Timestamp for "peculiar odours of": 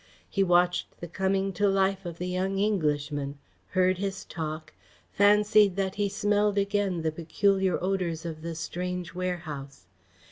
7.11-8.41